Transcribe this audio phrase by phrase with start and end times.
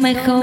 [0.00, 0.39] mejor.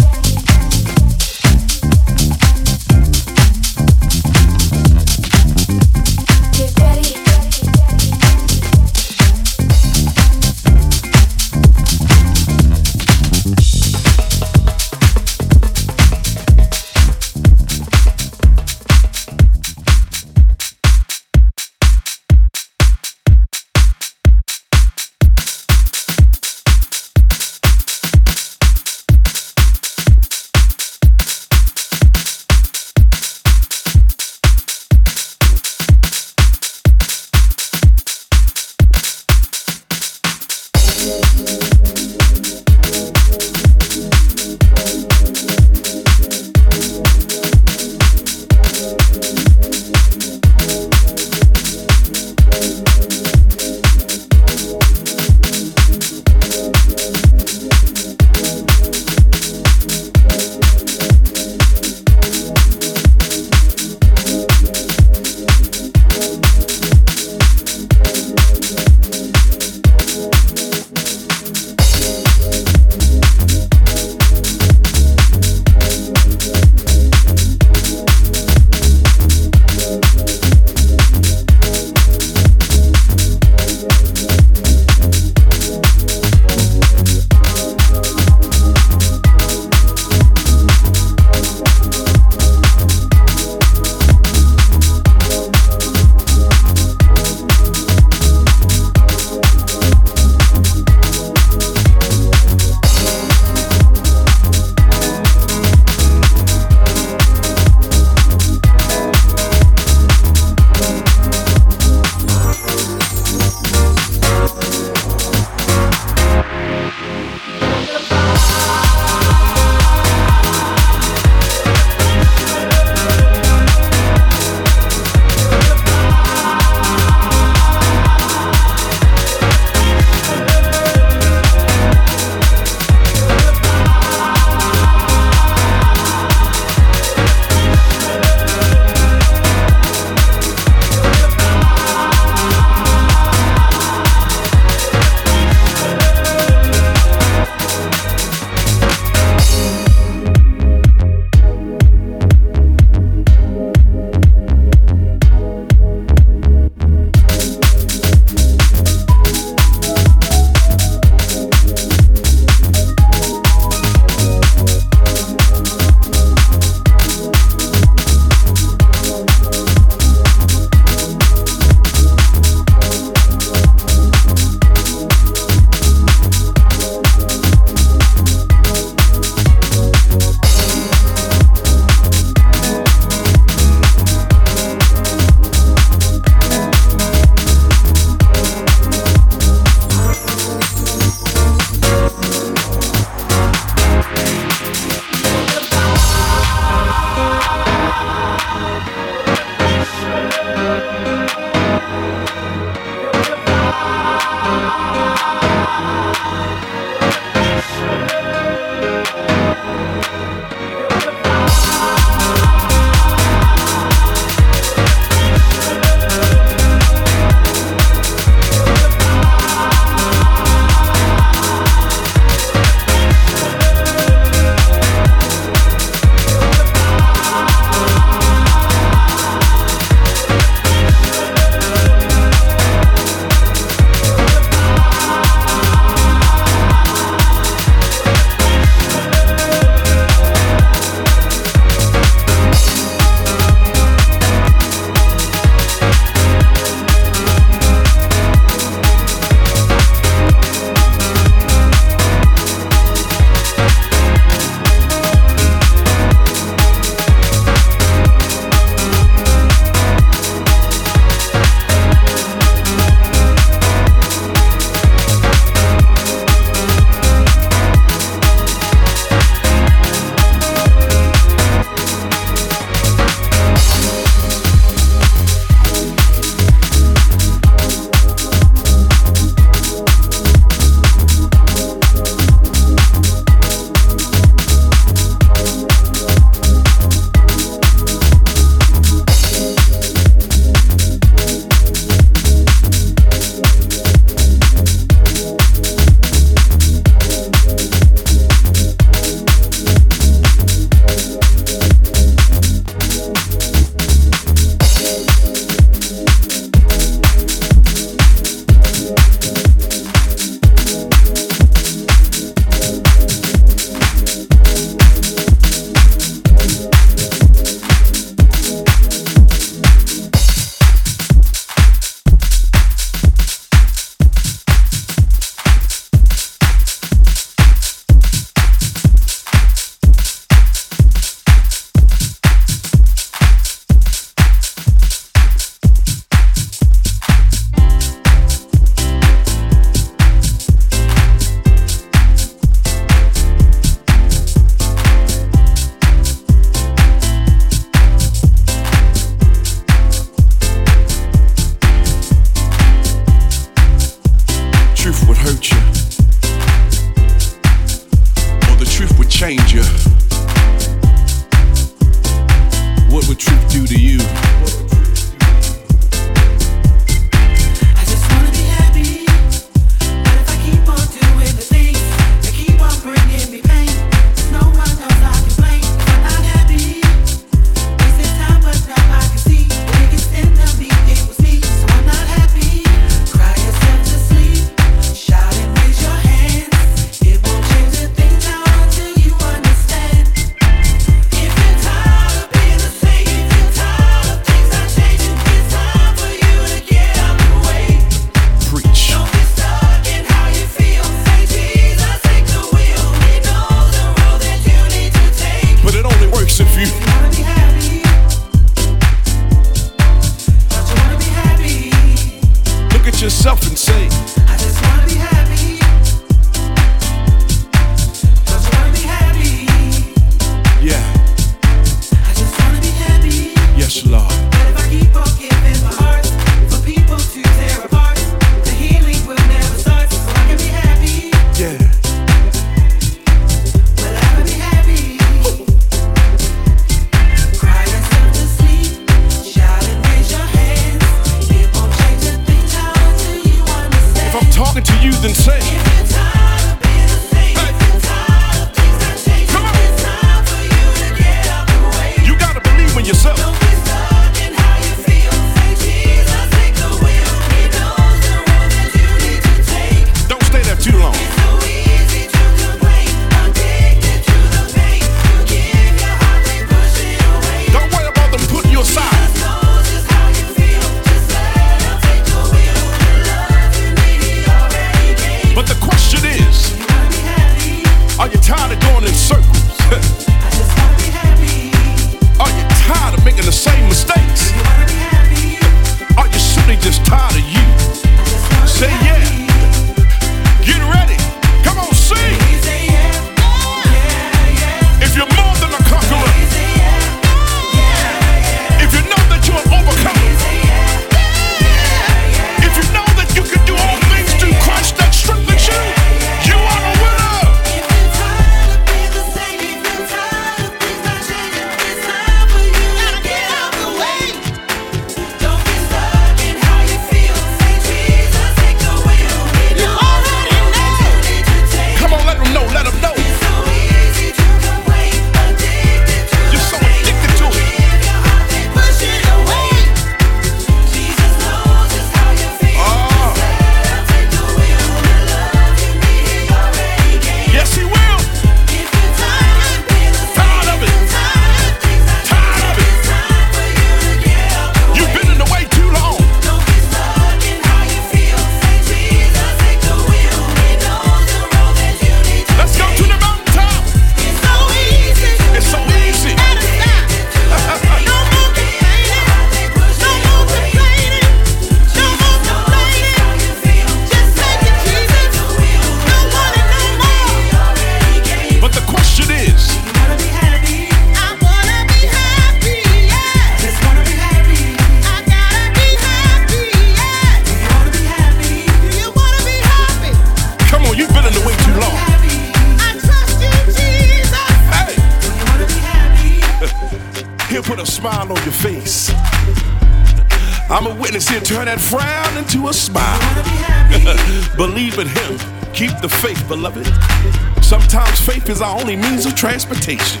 [598.26, 600.00] life is our only means of transportation.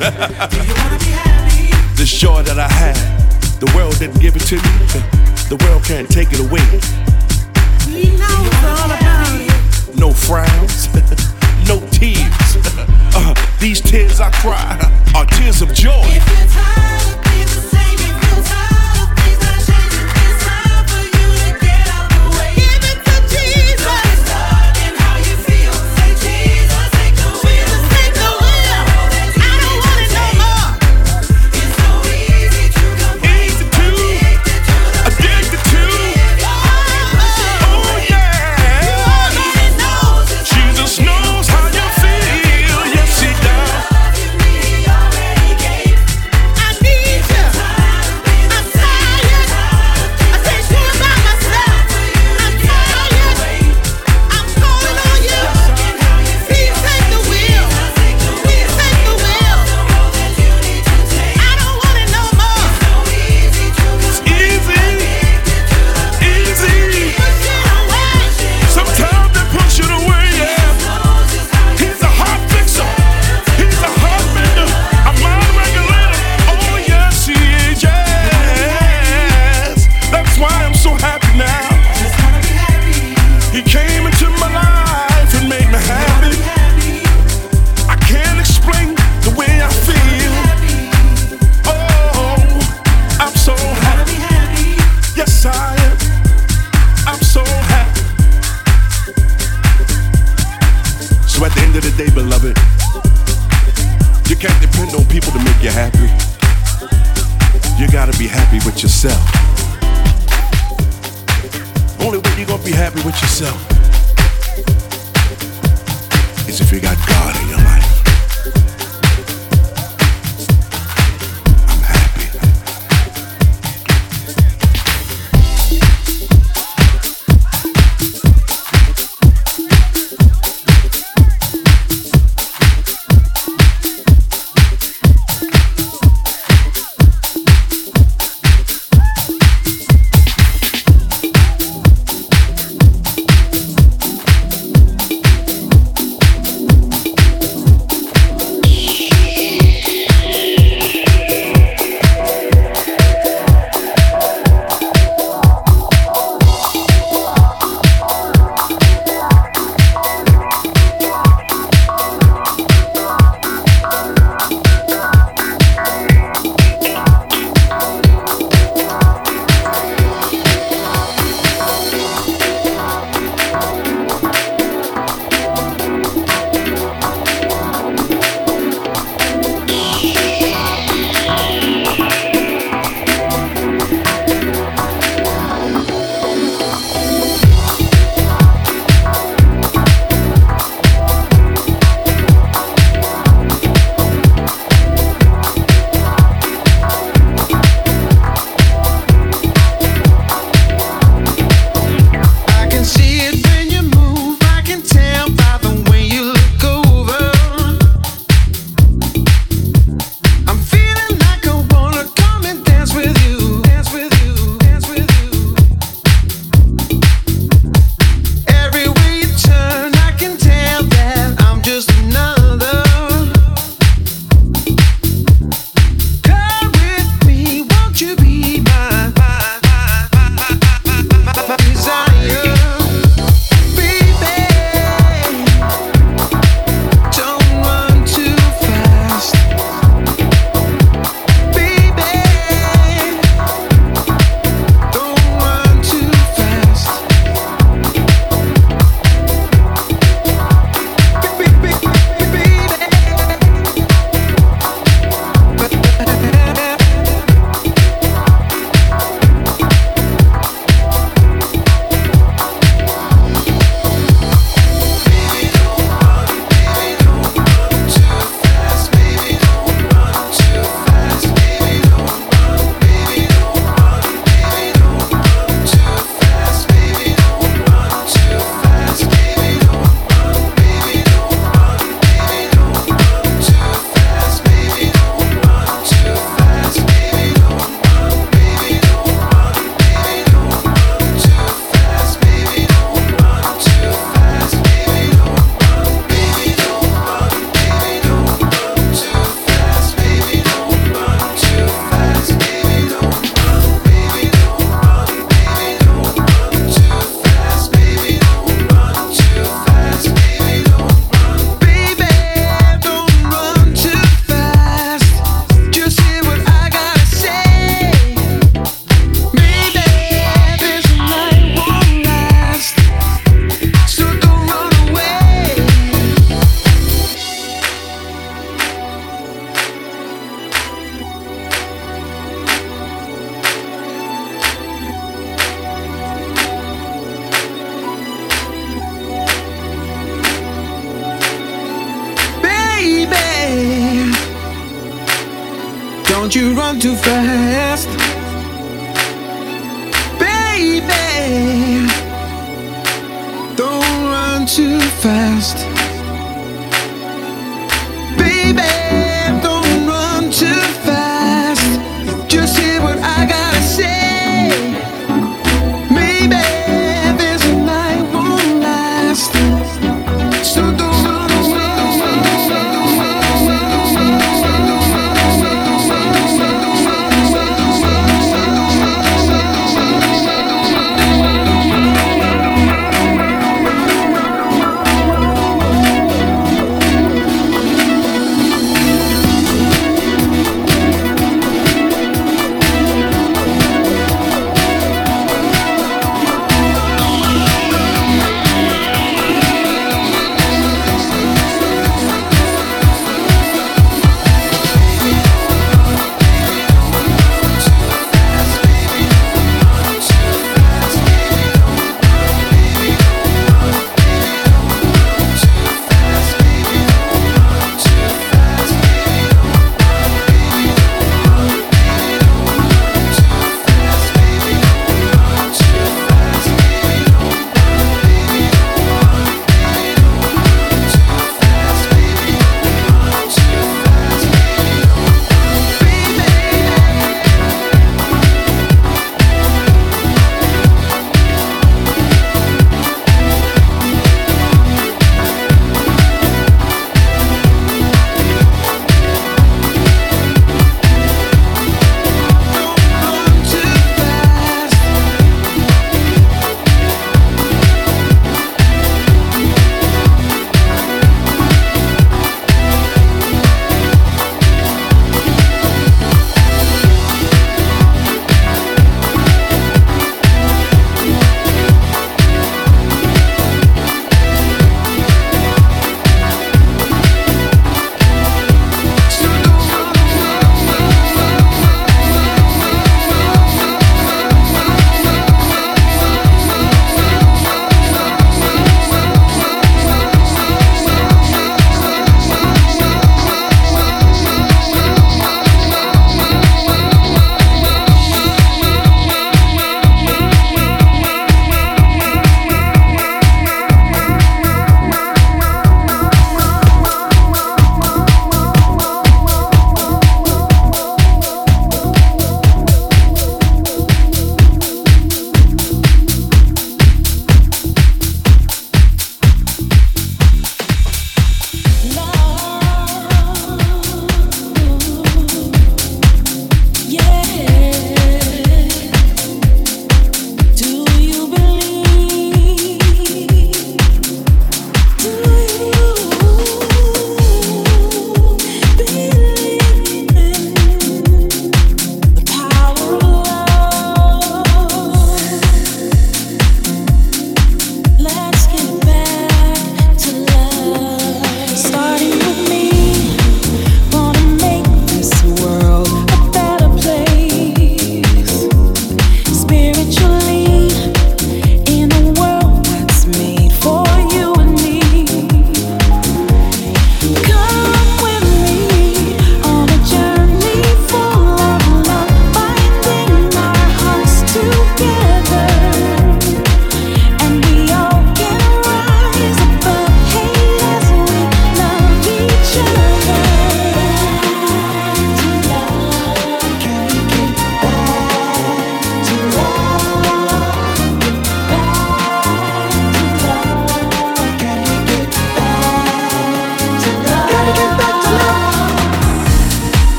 [1.94, 2.96] this joy that I had,
[3.60, 4.62] the world didn't give it to me,
[5.48, 7.15] the world can't take it away.